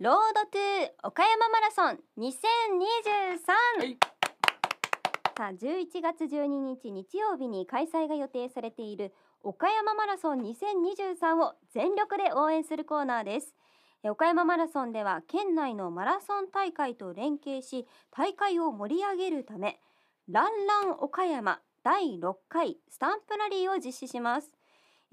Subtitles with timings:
[0.00, 2.28] ロードトゥ岡山マラソン2023、
[3.78, 3.96] はい。
[5.38, 13.54] さあ11月12日日曜日に開催が予定されている岡山マラソン2023を全力で応援するコーナーです。
[14.02, 19.78] え岡山マラソンでは県内のマラソン大会と連携し大会を盛り上げるため
[20.28, 24.48] ランラン岡山第6回スタンプラリーを実施します。
[24.48, 24.53] え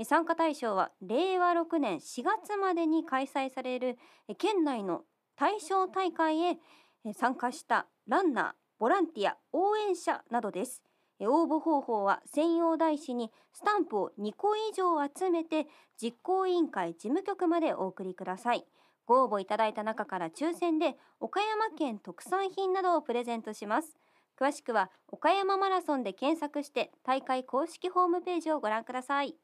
[0.05, 3.97] 参加対象は令和6年4月までに開催される
[4.27, 5.03] え県内の
[5.35, 6.57] 対象大会へ
[7.05, 10.81] え参加したランナーボランティア応援者などです。
[11.19, 15.67] 応募方法は専用台紙にスタンプを2個以上集めて
[16.01, 18.65] 実行委員会事務局までお送りください。
[19.05, 23.97] ご応募いただいた中から抽選で岡山県特産品などをプレゼントします。
[24.39, 29.35] 詳しくは岡山マラソンで検索して大会公式ホームページをご覧ください。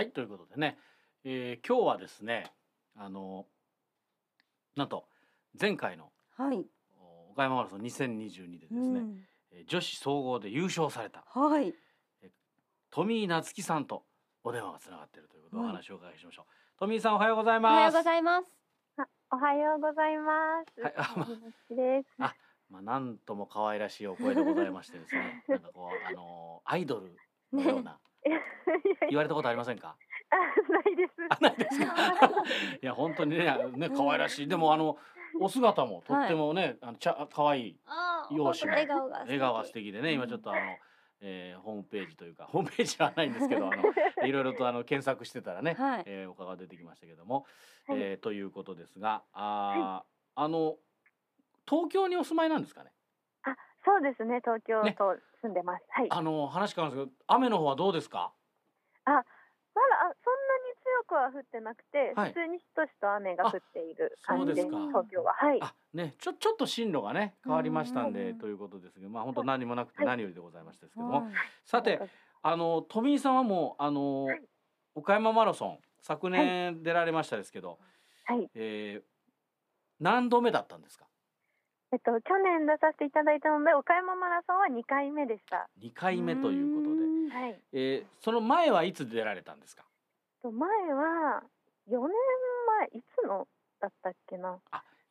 [0.00, 0.78] はいということでね、
[1.24, 2.50] えー今日はですね
[2.96, 3.44] あの
[4.74, 5.04] なんと
[5.60, 6.64] 前回のはい、
[6.98, 9.20] お岡山マラソン2022でですね、うん。
[9.52, 11.74] えー女子総合で優勝されたはい。
[12.90, 14.04] 富井夏樹さんと
[14.42, 15.72] お電話がつながっているということでおはい。
[15.72, 18.46] 話をお伺いしましょう、富井さんおはようございおはようますございます。
[18.96, 20.32] あおはようございま
[20.64, 20.80] す。
[20.80, 22.08] はいあまみなしです。
[22.20, 22.34] あ
[22.70, 27.14] まあなんとも可愛らしいお声でございましてですね なんかこうあのーアイドル
[27.52, 28.00] のような、
[29.08, 29.96] 言われたことありませんか？
[30.30, 30.36] あ
[30.72, 31.12] ないです。
[31.28, 31.94] あないですか？
[32.82, 33.44] いや本当にね
[33.76, 34.48] ね可愛らしい。
[34.48, 34.98] でもあの
[35.40, 37.80] お姿もとってもね、あのちゃ可愛い
[38.30, 40.60] 容姿も笑顔が笑顔が素敵でね今ちょっとあの、
[41.20, 43.82] えーホームページというかホームページはないんですけどあの
[44.26, 44.32] い。
[44.32, 46.02] ろいろとあの検索してたらね、はい。
[46.06, 47.46] えーお顔が出てきましたけども、
[47.86, 48.00] はい。
[48.00, 50.76] えーということですがあー、あの
[51.68, 52.92] 東京にお住まいなんですかね？
[52.92, 52.99] あ、
[53.84, 54.40] そうですね。
[54.44, 55.84] 東京ねと住んでます。
[55.88, 56.06] はい。
[56.10, 58.32] あの話変わるんですけど雨の方はどうですか？
[59.04, 65.32] まだあそんなに強くは降ってなくて、はい普通にしとしと雨が降っている感じであそうですか東京は。
[65.34, 65.58] はい。
[65.62, 71.32] あねちょちょっと進路がね変わりましたんでうんということですけどまあ本当何もなくてはい何よりでございましたですけども、はい
[71.64, 72.00] さて
[72.42, 74.42] あの富井さんはもうあの、はい
[74.96, 77.78] 岡山マラソン昨年出られましたですけど、
[78.26, 78.50] はい。
[78.54, 79.02] えー
[80.00, 81.04] 何度目だったんですか？
[81.92, 85.68] えっと去年出させていただいたので岡山マラソンは2回目でした。
[85.82, 87.60] 2回目ということで、んはい。
[87.72, 89.84] えーその前はいつ出られたんですか？
[90.42, 91.42] と前は
[91.88, 92.00] 4年
[92.92, 93.46] 前いつの
[93.80, 94.58] だったっけな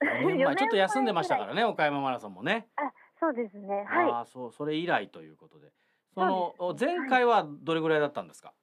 [0.01, 2.69] ？4年4前 ちょっと休んでましたぐからね岡山マラソンもね、
[3.19, 3.83] そうですね。
[3.85, 4.11] はい。
[4.11, 5.71] ああそうそれ以来ということで
[6.13, 8.53] その前回はどれぐらいだったんですか？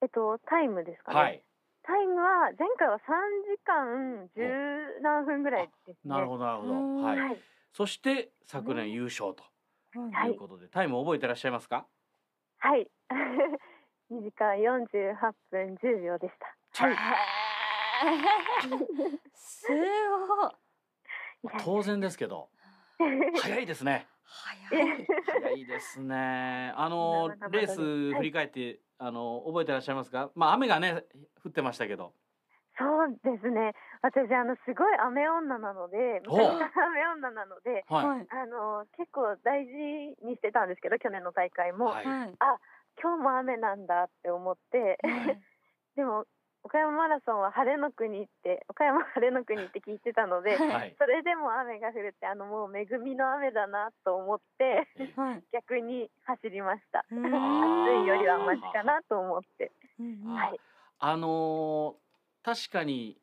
[0.00, 1.20] えっとタイムですかね。
[1.20, 1.42] はい
[1.82, 6.10] タイムは前回は3時間10何分ぐらいですね。
[6.10, 6.72] なるほどなるほど。
[6.74, 7.40] うんはい、はい。
[7.72, 9.42] そして昨年優勝と。
[10.12, 10.30] はい。
[10.30, 11.86] いうことで、タイム覚えてらっしゃいますか？
[12.58, 12.90] はい。
[14.12, 16.84] 2時間48分10秒でした。
[16.84, 16.96] はい。
[19.34, 21.52] すごい。
[21.64, 22.50] 当然ですけど。
[23.40, 25.06] 早いですね早い。
[25.26, 26.72] 早いですね。
[26.76, 30.30] あのレース振り返って、あの覚えてらっしゃいますか？
[30.34, 31.04] まあ雨がね
[31.44, 32.14] 降ってましたけど。
[32.78, 33.74] そうですね。
[34.00, 38.26] 私あのすごい雨女なので、お昔から雨女なので、はい、はい。
[38.30, 42.06] あの結構大事にしてたんですけど、去年の大会も、はい。
[42.06, 42.34] はい。
[43.02, 45.40] 今日も雨なんだって思って、はい。
[45.96, 46.24] でも
[46.62, 57.04] 岡山マラソンは晴れの国って岡山晴れの国って聞いてたので、はいそれでも雨が降るってあのもう恵みの雨だなと思ってえーはい逆に走りました。
[57.10, 59.72] うん暑いよりはマシかなと思って。
[59.98, 60.60] はい。
[60.98, 62.10] あのー
[62.42, 63.18] 確かに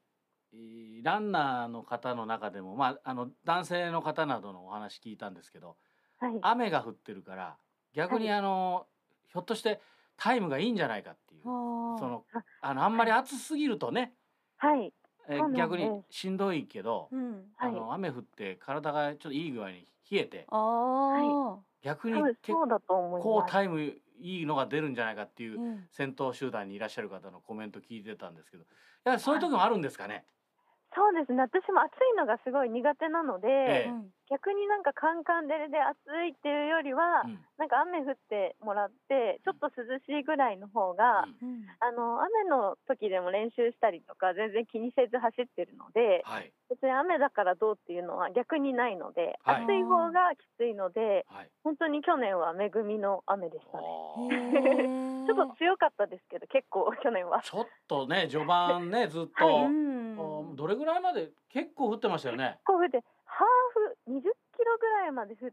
[0.54, 5.76] えーランナーの方の中でもまああの男性の方などのお話聞いたんですけど
[6.20, 6.40] はい。
[6.42, 7.56] 雨が降ってるから
[7.94, 9.80] 逆にはいあのーひょっとして
[10.18, 11.44] タイムがいいんじゃないかっていう。
[11.44, 12.24] その
[12.62, 14.14] ああのあんまり暑すぎるとね、
[14.58, 14.94] はい。
[15.30, 17.46] え逆にしんどいけど、うん。
[17.56, 17.70] はい。
[17.70, 22.54] あの雨降って体がちょっといい具合に冷えてあ逆に結。
[23.22, 23.82] 構タイム
[24.20, 28.66] いいのが出るんじゃないかっていう先頭集団にいらっしゃる方のコメント聞いてたんですけど。
[29.04, 30.26] やはりそういう時もあるんですかね。
[30.96, 31.42] そうですね。
[31.42, 33.90] 私も暑いのがすごい苦手なので、ええ。
[33.90, 35.96] うん逆になんかカンカン照れで暑
[36.28, 37.40] いっていうよりは、うん。
[37.58, 41.48] なんか雨降ってもらってちょっと涼しいぐらいの方が、うん。
[41.50, 46.52] うんあの雨の時でも練習したりとか全然気にせず走ってるのではい。
[46.70, 49.64] 別に雨だからどうっていうのは逆にないので、はい。
[49.64, 51.52] 暑い方がきついのではい。
[51.64, 53.84] 本当に去年は恵みの雨でしたね。
[55.28, 57.42] ちょっと強かったですけど結構去年は。
[57.42, 59.87] ちょっとね序盤ねずっと、はい
[60.58, 62.58] どれぐらいまで結構降ってましたよね？
[62.66, 63.48] こうでハー
[64.10, 64.28] フ20キ
[64.66, 65.50] ロぐらいまで降っ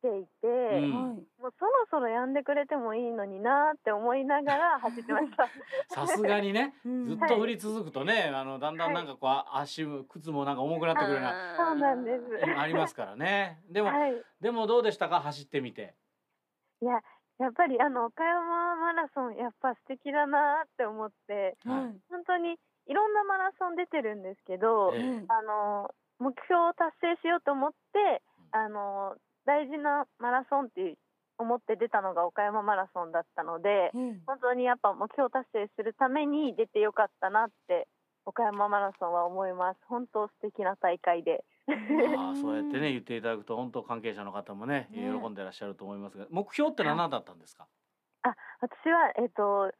[0.00, 0.90] ていて、うん。
[0.90, 5.48] ももうそろそろやんでくれてもいいのになって思いながら走ってました。
[5.88, 7.08] さすがにねうん。
[7.08, 12.60] ずっと降り続くとね、あのだんだんなんかこう、足も靴もなんか重くなってくるようなそうなんです。
[12.60, 13.60] ありますからね。
[13.70, 14.14] でも、はい。
[14.40, 15.20] でもどうでしたか？
[15.20, 15.94] 走ってみて。
[16.82, 17.00] いや、
[17.38, 21.96] やっぱりあの岡山マラソンやっぱ素敵だなって思って、はい。
[22.10, 22.56] 本当に
[22.86, 25.00] いろんなマラソン出てるんですけど、ええ。
[25.00, 25.90] うんあの
[26.20, 28.22] 目標を達成しようと思って、
[28.52, 29.16] あの
[29.46, 30.96] 大事なマラソンって
[31.38, 34.22] 思って出たのが岡山マラソンだったので、うん。
[34.26, 37.88] 本当にやっぱ目標達成するために出てよかったなって
[38.24, 39.80] 岡山マラソンは思います。
[39.88, 41.44] 本当素敵な大会で。
[42.16, 45.10] ああ そうやってね言っていただくと本当関係者の方もねね。
[45.20, 47.66] 喜んでらっしゃると思いますが目標って何だったんですか、
[48.60, 49.72] 私は、えっと、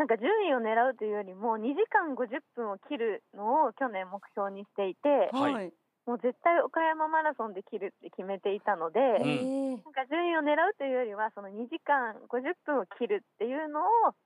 [0.00, 5.52] なんか順位を狙うというよりも2時間50分を切るのを去年目標にしていて、はい。
[5.52, 5.72] はい
[6.06, 9.22] もう絶対岡山マラソンで切るって決めていたので、ん。
[9.28, 14.16] ええなんか順位を狙うというよりはその2時間50分を切るっていうのを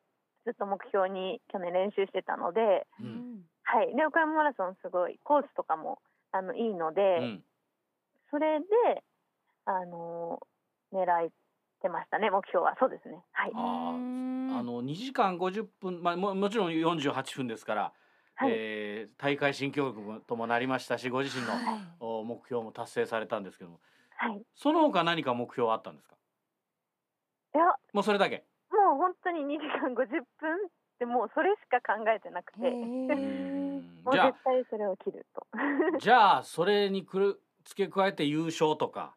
[0.46, 3.42] ずっと目標に去年練習してたので、ううん。
[3.42, 5.98] んはい、で岡山マラソンすごいコースとかも
[6.30, 7.44] あのいいので、うん。
[8.30, 8.66] それで、
[9.66, 10.40] あの
[10.92, 11.30] 狙っ
[11.84, 12.74] てましたね目標は。
[12.80, 13.22] そうですね。
[13.32, 13.58] はい、あ
[14.62, 17.92] の2時間50分、まあ、ももちろん48分ですから、
[18.34, 18.50] はい。
[18.52, 21.62] えー大会新記録ともなりましたしご自身のはい。
[22.00, 23.80] お目標も達成されたんですけども。
[24.16, 26.16] はい、いその他何か目標はあったんですか？
[27.52, 27.60] や。
[27.92, 28.44] もうそれだけ。
[28.70, 30.24] もう本当に2時間50分っ
[30.98, 35.26] てもうそれしか考えてなくて、もうじゃ絶対それを切る。
[35.34, 35.46] と。
[35.52, 39.14] あじゃあそれにくる付け加えて優勝とか。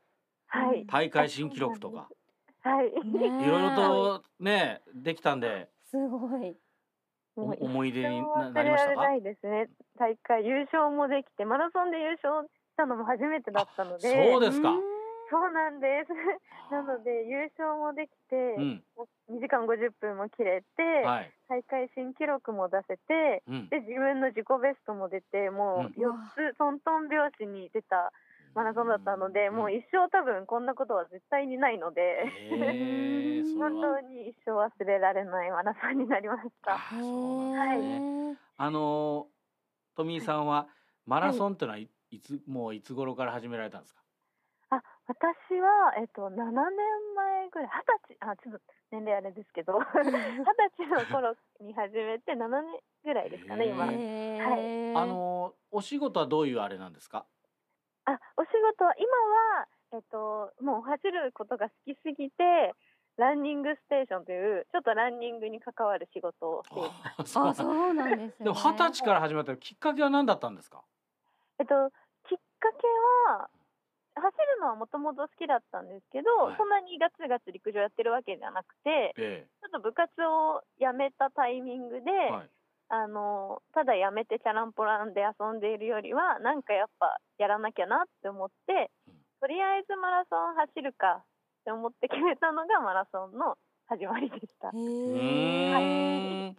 [0.48, 0.86] はい。
[0.88, 2.10] 大会新記録とか
[2.68, 2.92] はい。
[3.08, 5.70] ねいろいろとねできたんで。
[5.90, 6.56] すごい。
[7.38, 8.22] おもう思い出に
[8.54, 8.96] なりましたか？
[8.96, 9.70] 忘れられないですね。
[9.98, 14.32] 大会優勝もできて、マラソンで優勝したのも初めてだったので。
[14.32, 14.72] そうですか。
[14.72, 14.82] ん。
[15.30, 16.72] そうなんです。
[16.72, 18.84] なので優勝もできて、うん。
[19.30, 26.10] 2時間50分も切れて、はい、大会新記録も出せて、うん、で自分の自己ベストも出て、もううん。
[26.10, 28.12] 4つトントン拍子に出た
[28.58, 36.74] マラソンだったので、もう一生多分こんなことは絶対にないので、へえ それ本は当に一生忘れられないマラソンになりました。
[36.74, 37.88] あそうなんです
[38.34, 39.28] ねあの
[39.96, 40.68] 富井さんは
[41.06, 44.02] マラソンってのはい、いつもういつ頃から始められたんですか？
[44.70, 48.62] あ、私はえっと7年前ぐらい、二十歳、あ、ちょっと
[48.92, 50.12] 年齢あれですけど、 二十
[50.78, 53.86] 歳の頃に始めて7年ぐらいですかね、今。
[53.86, 57.26] へへーあのお仕事はどういうあれなんですか？
[58.80, 59.08] あ、お仕事は今
[59.58, 62.74] はえっともう走ることが好きすぎて。
[63.20, 67.18] ランニングステーションというちょっとランニングに関わる仕事をしています。
[67.18, 70.84] あそうなんあそうなんですねでも二十歳から始まったきっかけは何だったんですか？
[71.58, 71.90] えっと、
[72.30, 72.86] きっかけ
[73.34, 73.50] は
[74.14, 82.50] 走るのはもともと好きだったんですけど、はいそんなにガツガツ陸上やってるわけじゃなくてえちょっと部活を辞めたタイミングで、えはい。
[82.90, 91.24] あのただ辞めてチャランポランで遊んでいるよりはなんかやっぱやらなきゃなって思って、うんとりあえずマラソン走るかっ
[91.64, 93.56] て思って決めたのがマラソンの
[93.86, 94.72] 始まりでしたへ。
[94.72, 96.58] うーーん。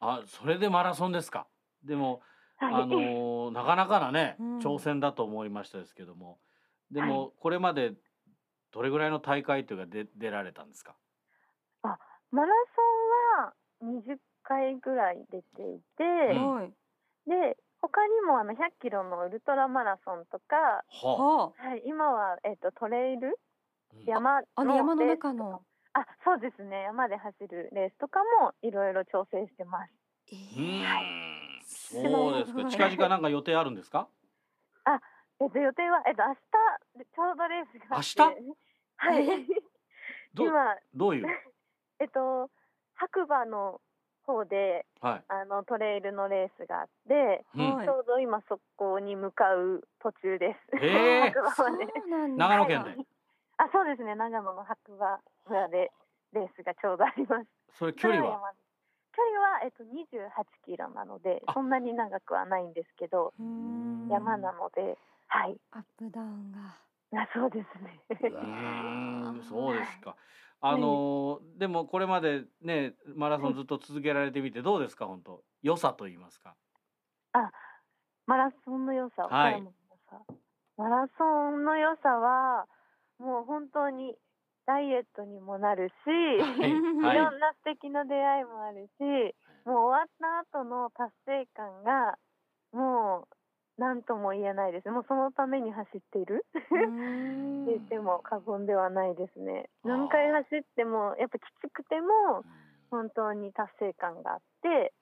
[0.00, 1.46] あそれでマラソンですか？
[1.82, 2.22] でも
[2.56, 6.38] はいあのーなかなかなね、 うん挑戦だと思いましたですけども
[6.90, 7.92] でも、これまで
[8.70, 10.96] どれぐらいの大会というかで出られたんですか
[11.82, 12.52] マラ
[13.80, 16.54] ソンは20回ぐらい出ていて、うん。
[16.54, 16.72] はい。
[17.26, 20.84] で他にもあの100キロのウルトラマラソンとか、は
[21.16, 23.38] ははい、今は、えっとトレイル？
[23.94, 24.04] うん。
[24.06, 25.62] 山のあの山の中の。
[25.92, 26.82] あそうですね。
[26.82, 29.92] 山で走るレースとかもいろいろ調整してます。
[30.32, 30.82] えうー
[31.60, 32.64] んすそうですか。
[32.88, 34.08] 近々なんか予定あるんですか？
[35.40, 36.40] えっと予定はえっと明日
[37.14, 38.44] ちょうどレースがあって。
[38.96, 39.24] はい。
[39.28, 39.46] え
[40.32, 40.76] ど今。
[40.94, 41.26] どういう？
[42.00, 42.50] えっと
[42.94, 43.80] 白馬の
[44.26, 47.74] 方ではい、あのトレイルのレースがあって、うん。
[47.76, 47.86] はい。
[47.86, 50.76] ちょうど今そこに向かう途中です。
[50.84, 51.32] へー。
[52.36, 53.06] 長野県で、はい。
[53.58, 55.92] あそうですね長野の白馬村で
[56.32, 57.48] レースがちょうどあります。
[57.78, 58.52] それ距離は？
[59.12, 60.28] 距離は、えっと、28
[60.64, 61.52] キロなのであ。
[61.52, 63.32] そんなに長くはないんですけど
[64.10, 65.60] 山なのではい。
[65.72, 66.58] アップダウンが。
[67.16, 68.00] あそうですね。
[69.48, 70.16] そうですか
[70.66, 75.42] あのーでもこれまでねマラソンずっと続けられてみてどうですか本当？
[75.62, 76.54] 良さと言いますか。
[78.26, 79.62] マラソンの良さ、はい。
[80.76, 82.66] マラソンの良さは
[83.18, 84.14] もう本当に
[84.66, 86.70] ダイエットにもなるし、はい。
[86.70, 87.18] い、はい。
[87.18, 89.34] ろんな素敵な出会いもあるし
[89.66, 90.08] もう終わっ
[90.50, 92.16] た後の達成感が
[92.72, 93.33] もう
[93.78, 94.90] なんとも言えないです。
[94.90, 96.46] もうそのために走っている。
[96.46, 96.68] って
[97.66, 99.68] 言っても過言ではないですね。
[99.84, 102.44] 何回走ってもやっぱきつくても
[102.90, 104.92] 本当に達成感があって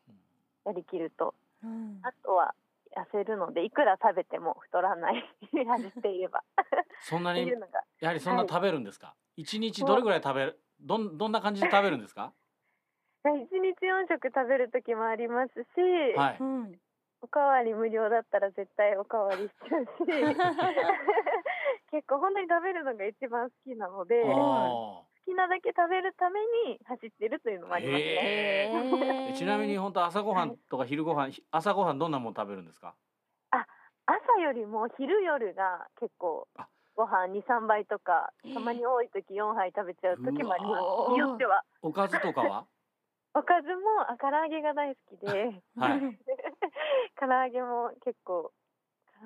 [0.65, 1.35] やりきると。
[1.63, 2.01] うん。
[2.03, 2.55] あとは
[2.97, 5.25] 痩せるのでいくら食べても太らない。
[5.67, 6.43] 走っていれば。
[7.01, 7.47] そんなに
[8.01, 9.15] やはりそんな食べるんですか？
[9.37, 12.33] 一、日どれぐらい食べるどんどんな感じで食べるんですか？
[13.25, 15.59] 一日4食食べる時もありますし、
[16.17, 16.37] はい。
[16.41, 16.73] うん
[17.23, 19.91] おかわり無料だったら絶対おかわりしちゃうし。
[21.93, 29.35] 結構本当に食べるのが一番好きなので好あきなだけ食べるために走ってるというのもありますね。
[29.39, 32.95] ちなみに本当朝ごはんとか昼ごはん、ひ朝ごはんどんなもの食べるんですか？
[34.07, 36.67] 朝よりも昼夜が結構あ。
[36.97, 40.81] ご飯23杯とかえーたまに多い時4杯食べちゃう時もありま
[41.15, 41.19] す。
[41.19, 41.63] よっては。
[41.83, 42.67] おかずとかは？
[43.35, 45.63] おかずもあ唐揚げが大好きで。
[45.77, 46.01] はい。
[47.19, 48.53] 唐揚げも結構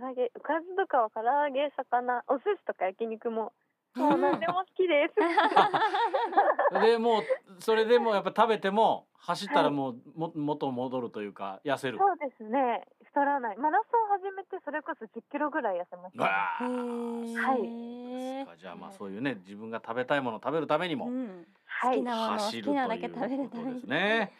[0.00, 3.52] 唐揚げおかずとかは唐揚げ魚お寿司とか焼肉も
[3.96, 5.14] もう何でも好きです。
[6.84, 7.22] でもう
[7.60, 11.96] それでもやっぱ食べても走ったらもうも元戻るというか痩せる。
[11.98, 12.86] そうですね。
[13.04, 13.56] 太らない。
[13.56, 16.66] マラソン始めてそれこそ1 0キロぐらい痩せました、わへあ。
[16.66, 17.36] ー。
[17.40, 17.62] はい。
[17.62, 21.46] ですかじゃあまあそういうね自分が食べたいものを食べるためにもうん。
[21.64, 21.96] はい。
[21.96, 23.48] 好きなものを好走るというきなだけ食べるために。
[23.48, 24.32] ことですね。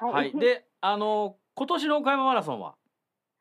[0.00, 0.32] はい、はい。
[0.38, 2.76] であの今年の岡山マラソンは？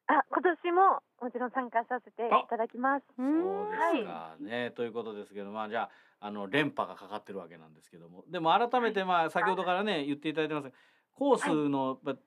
[0.08, 3.04] あ今年ももちろん参加させていただきます。
[3.16, 4.36] うそんうですか。
[4.40, 5.90] ね、ということですけどまあじゃあ
[6.26, 8.24] あの連覇がかかってるわけなんですけども。
[8.28, 10.64] でも改めてまあ先ほどからね言っていただいてます。
[10.64, 10.72] が
[11.14, 12.22] コースのやっぱ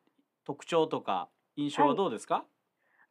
[0.45, 2.45] 特徴とか印象はどうですか、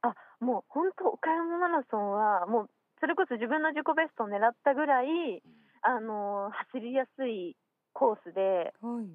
[0.02, 2.70] あもう本当岡山マラソンはもう
[3.02, 5.44] それこそ自分の自己ベストを狙ったぐらい
[5.82, 7.58] あのー走りやすい
[7.92, 9.06] コースではい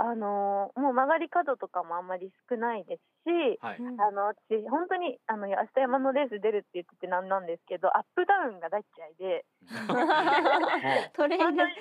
[0.00, 4.00] あのーもう曲がり角とかもあんまり少ないですしはい、うん。
[4.00, 9.44] あの私本当にあの明日山のレース出るって言っててなんなんですけどアップダウンが大嫌いで。
[11.12, 11.74] トレイル本当に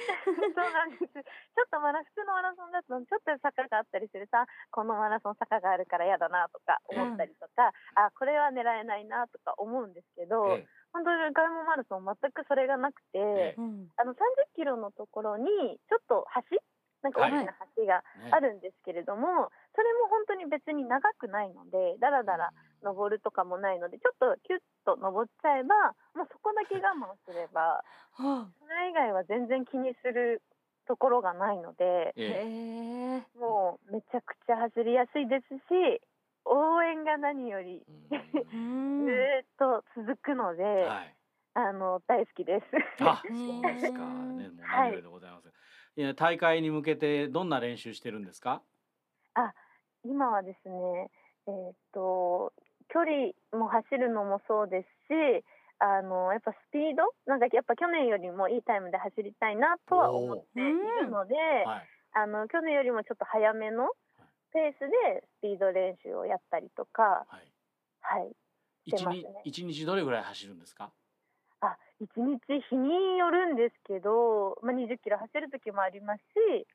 [0.52, 1.08] そうなんです。
[1.08, 13.88] ちょっとマラ普通のマラソンだとちょっと坂があったりするさこのマラソン坂があるから嫌だなとか思ったりとか、あこれは狙えないなとか思うんですけど、え本当に岡山マラソン全くそれがなくて、えうん。
[13.96, 14.18] あの30
[14.56, 15.48] キロのところに
[15.88, 16.58] ちょっと橋
[17.02, 22.52] なんか大きな橋があるんですけれども、それも本当に別に長くないのでだらだら
[22.84, 30.42] 登るとかもないのでちょっとキュッと登っちゃえばもうそこだけ我慢すればはそれ以外は全然気にする
[30.88, 32.26] ところがないのであええ。
[32.26, 36.02] へえもうめちゃくちゃ走りやすいですし
[36.46, 38.10] 応援が何よりうん。
[39.00, 41.16] ずーっと続くので、はい。
[41.54, 42.66] あの大好きです。
[43.04, 44.04] あ そうですか。
[44.38, 45.54] ねもう何よりでございます、い、や
[46.16, 48.62] 大会に向けてどんな練習してるんですか？
[50.04, 51.12] 今はですね、
[51.48, 52.54] えーっと
[52.92, 55.46] 距離も走るのもそうですし
[55.80, 57.14] あのやっぱスピード？
[57.26, 61.88] なんかやっぱ去年よりもいいタイムで走りたいなとは思っているので、はい。
[62.12, 63.90] あの去年よりもちょっと早めの
[64.52, 64.80] ペース
[65.14, 67.52] でスピード練習をやったりとか、はい。
[68.02, 68.32] はい、
[69.06, 69.34] ね。
[69.44, 70.86] 日一日どれぐらい走るんですか？
[70.86, 70.92] あ
[72.00, 76.66] 1日日によるんですけど、まあ、20キロ走る時もありますし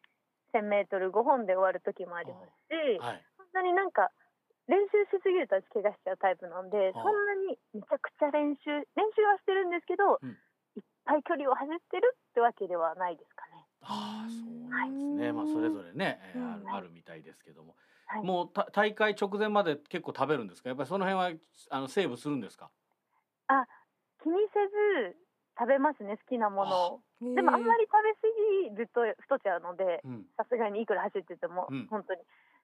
[0.52, 3.24] 1000メートル5本で終わる時もありますし、はい。
[3.36, 4.10] そんなになんか
[4.68, 10.30] 練習しすぎると私怪我しちゃうタイプなんで、ああそんなにめちゃくちゃ練習練習はしてるんですけど、うん。
[10.76, 13.66] いっぱい距離を走ってるってわけではないですかね。
[13.82, 17.76] ああそうなんですね、はいまあそれぞれね、えーうんあるあるみたいですけども、
[18.06, 20.70] はい、もうた大会直前まで結構食べるんですか？
[20.70, 21.38] やっぱりその辺は
[21.70, 22.70] あのセーブするんですか？
[24.24, 25.20] 気にせず
[25.60, 27.00] 食べますね好きなものを。
[27.20, 28.16] でもあんまり食べ
[28.72, 30.24] 過ぎると太っちゃうのでうん。
[30.36, 31.86] さすがにいくら走ってても、うん。
[31.90, 32.20] 本当に。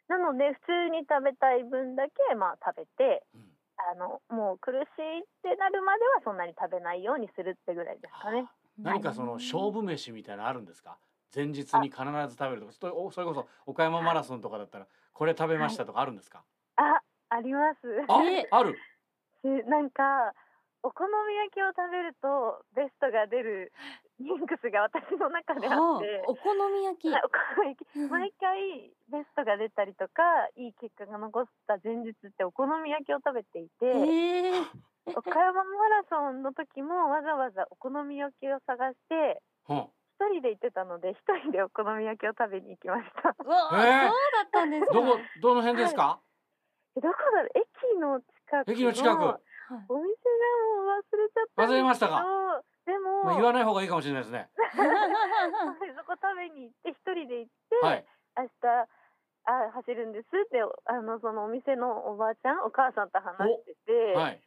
[0.09, 3.47] なので普通に食べたい分だけまあ食べてうん。
[3.93, 8.47] あのもう苦しいってなるまではそんなに食べないようにするってぐらいですかね。
[8.79, 10.99] 何かその勝負飯みたいなのあるんですか？
[11.35, 16.43] 前日に必ず食べるとかそれこそ岡山マラソンとかだったらこれ食べましたとかあるんですか、
[16.77, 17.79] ああります。
[18.09, 18.77] あえある？
[19.43, 20.35] しなんか
[20.83, 23.73] お好み焼きを食べるとベストが出る
[24.19, 27.09] ジンクスが私の中であはあって、お好み焼き。
[27.09, 27.99] はいお好み焼き。
[28.09, 30.23] 毎回ベストが出たりとか
[30.57, 35.13] いい結果が残った前日ってお好み焼きを食べていて、ええ。
[35.17, 39.77] 岡山マラソンの時もわざわざお好み焼きを探してうん
[40.21, 43.35] 一人で行ってたので一人でお好み焼きを食べに行きました。
[43.43, 44.07] うわあ、え。
[44.07, 44.93] ーそうだったんですか。
[44.95, 46.21] どこどの辺ですか、
[46.97, 47.51] どこだろう？
[47.57, 49.87] 駅の近く駅の近くはい。
[49.87, 50.43] お店が
[50.75, 52.27] もう忘れちゃった忘れましたか。
[52.87, 54.51] でも、まあ、言わない方がいいかもしれないですね。
[54.59, 55.95] はい。
[55.95, 58.05] そこ食べに行って一人で行って、はい
[58.37, 58.89] 明日
[59.45, 64.43] あ走るんですってあのそのお店のおばあちゃんお母さんと話してて、はい。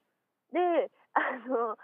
[1.48, 1.77] のあ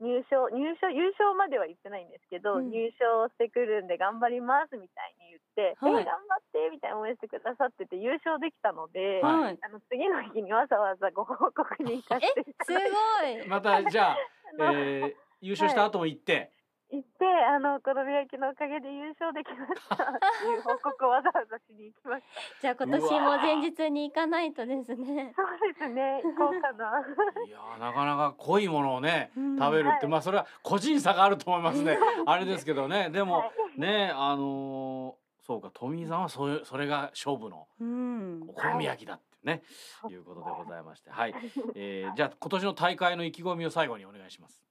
[0.00, 2.70] 入賞入賞優勝までは言ってないんですけど、うん。
[2.70, 6.02] 入賞してくるんで頑張りますみたいに言って、はい。
[6.02, 9.58] え頑張ってみたいな応援してくださってて優勝できたので、はい。
[9.58, 13.42] はいあの次の日にわざわざご報告に行かせていたすだいて。
[13.42, 13.48] ごい。
[13.48, 14.16] またじゃあ、
[14.72, 16.52] えー、優勝した後も行って、
[16.90, 19.98] 行ってあのこの病気のおかげで優勝できましたっ
[20.40, 22.28] ていう報告をわざわざしに行きました。
[22.62, 25.34] じゃあ今年も前日に行かないとですね。
[25.36, 27.04] そうですね行こうかな。
[27.46, 29.58] いやーなかなか濃いものをね、うん。
[29.58, 30.06] 食べるって、はい。
[30.08, 31.98] まあそれは個人差があると思いますね。
[32.24, 33.10] あれですけどね。
[33.10, 33.44] でも、は
[33.76, 33.80] い。
[33.80, 38.44] ねあのーそうか富井さんはそういうそれが勝負のうん。
[38.48, 39.62] お好み焼きだってね、
[40.02, 40.12] はい。
[40.12, 41.08] いうことでございまして。
[41.10, 41.34] はい、
[41.74, 44.62] えー、じゃあ今年の大会の意気込みを最後にお願いします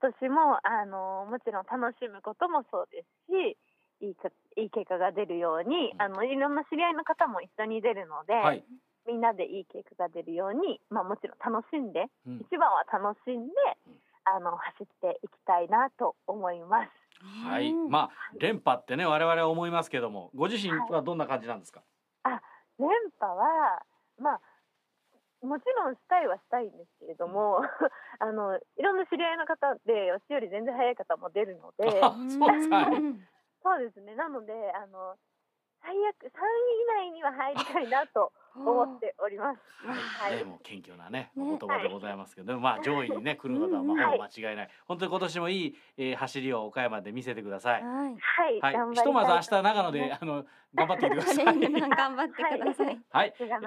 [0.00, 3.56] 今年もあのもちろん楽しむこともそうですし
[4.06, 6.02] いいかいい結果が出るように、うん。
[6.02, 8.64] あのいろんな知り合いの方も一緒に出るので、はい、
[9.06, 12.36] みんなでいい結果が出るように、まあ、もちろん楽しんで、うん。
[12.44, 13.54] 一番は楽しんで、
[13.86, 13.96] うん。
[14.24, 16.90] あの走っていきたいなと思います。
[17.48, 17.90] はい、うん。
[17.90, 21.82] まあ連覇ってね我々は思いますけどもご自身はどんな感じなんですか、
[22.78, 22.88] 連
[23.18, 23.82] 覇は
[24.18, 24.40] まあ
[25.46, 27.62] もちろんしたいはしたいんですけれども、
[28.18, 32.00] あのいろんな知り合いの方で私より全然早い方も出るので。
[33.62, 34.14] そうですね。
[34.14, 35.16] なのであの
[35.82, 38.32] 最悪3位以内には入りたいなと
[38.64, 39.60] 思っております。
[39.86, 44.68] はい、はいね、もう謙虚なね、ねお言葉でございますけど、でもまあ上位にね、来ることはまあほぼ間違いない。
[44.86, 47.82] 本当に今年もいい、えー、走りを岡山で見せてください。
[47.82, 47.88] は
[48.50, 50.44] いはい、ひとまず明日長野で、あの、
[50.74, 51.44] 頑張っていてください。
[51.96, 53.00] 頑張ってください。
[53.10, 53.60] はい、頑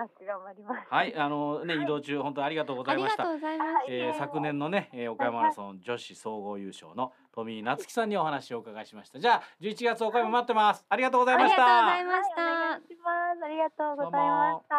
[0.44, 0.88] 張ります。
[0.94, 3.52] はい、あのね、移動中、本当にありがとうございましたありがとう。
[3.52, 3.86] ございます。
[3.88, 9.20] えー、昨年のね、えー、岡山マラソン女子総合優勝の富井夏樹さんにお話をお伺いしました。
[9.20, 10.86] じゃあ、11月岡山待ってます。
[10.90, 11.94] ありがとうございました。
[11.94, 13.46] ありがとうございましたはい、お願いします。
[13.46, 14.79] ありがとうございました。